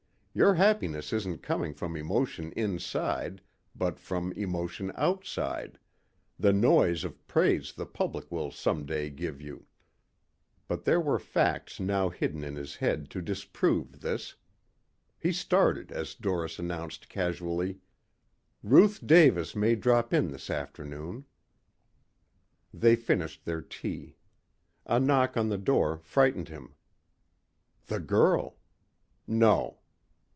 [0.33, 3.41] Your happiness isn't coming from emotion inside
[3.75, 5.77] but from emotion outside
[6.39, 9.65] the noise of praise the public will someday give you."
[10.69, 14.35] But there were facts now hidden in his head to disprove this.
[15.19, 17.81] He started as Doris announced casually,
[18.63, 21.25] "Ruth Davis may drop in this afternoon."
[22.73, 24.15] They finished their tea.
[24.85, 26.75] A knock on the door frightened him.
[27.87, 28.55] The girl!
[29.27, 29.79] No.